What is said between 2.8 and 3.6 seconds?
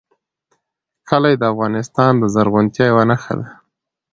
یوه نښه ده.